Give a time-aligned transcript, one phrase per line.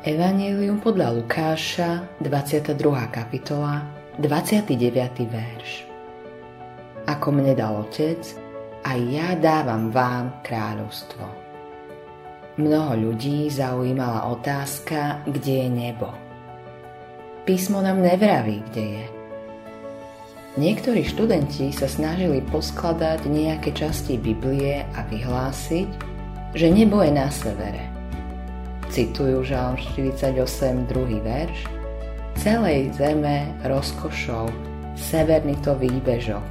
[0.00, 2.72] Evangelium podľa Lukáša, 22.
[3.12, 3.84] kapitola,
[4.16, 4.72] 29.
[5.28, 5.84] verš.
[7.04, 8.16] Ako mne dal Otec,
[8.80, 11.20] aj ja dávam vám kráľovstvo.
[12.56, 16.08] Mnoho ľudí zaujímala otázka, kde je nebo.
[17.44, 19.06] Písmo nám nevraví, kde je.
[20.56, 25.88] Niektorí študenti sa snažili poskladať nejaké časti Biblie a vyhlásiť,
[26.56, 27.84] že nebo je na severe–
[29.00, 30.36] citujú Žalm 48,
[30.84, 31.64] druhý verš,
[32.36, 34.52] celej zeme rozkošou
[34.92, 36.44] severný to výbežok.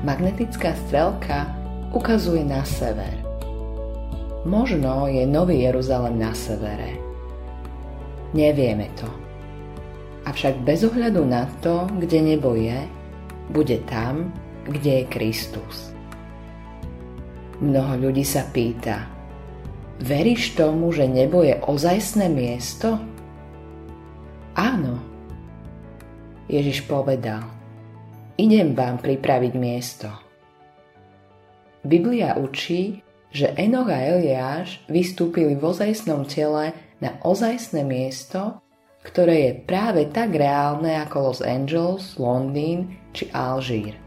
[0.00, 1.44] Magnetická strelka
[1.92, 3.12] ukazuje na sever.
[4.48, 6.96] Možno je Nový Jeruzalem na severe.
[8.32, 9.12] Nevieme to.
[10.24, 12.80] Avšak bez ohľadu na to, kde nebo je,
[13.52, 14.32] bude tam,
[14.64, 15.92] kde je Kristus.
[17.60, 19.17] Mnoho ľudí sa pýta,
[19.98, 23.02] Veríš tomu, že nebo je ozajstné miesto?
[24.54, 25.02] Áno.
[26.46, 27.42] Ježiš povedal,
[28.38, 30.08] idem vám pripraviť miesto.
[31.82, 33.02] Biblia učí,
[33.34, 36.72] že Enoch a Eliáš vystúpili v ozajstnom tele
[37.02, 38.62] na ozajstné miesto,
[39.02, 43.98] ktoré je práve tak reálne ako Los Angeles, Londýn či Alžír.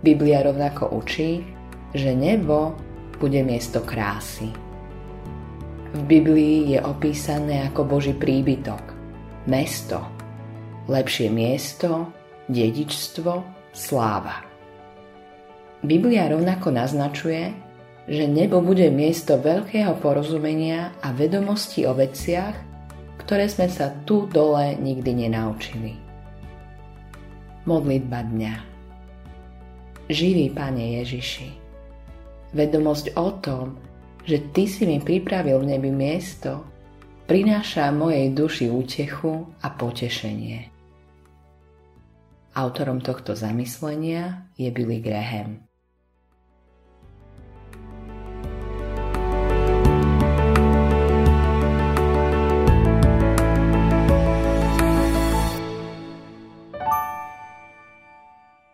[0.00, 1.44] Biblia rovnako učí,
[1.92, 2.72] že nebo
[3.20, 4.64] bude miesto krásy
[5.94, 8.82] v Biblii je opísané ako Boží príbytok,
[9.46, 10.02] mesto,
[10.90, 12.10] lepšie miesto,
[12.50, 14.42] dedičstvo, sláva.
[15.86, 17.54] Biblia rovnako naznačuje,
[18.10, 22.58] že nebo bude miesto veľkého porozumenia a vedomosti o veciach,
[23.22, 25.94] ktoré sme sa tu dole nikdy nenaučili.
[27.70, 28.54] Modlitba dňa
[30.10, 31.48] Živý Pane Ježiši,
[32.52, 33.78] vedomosť o tom,
[34.24, 36.64] že Ty si mi pripravil v nebi miesto,
[37.28, 40.72] prináša mojej duši útechu a potešenie.
[42.54, 45.73] Autorom tohto zamyslenia je Billy Graham.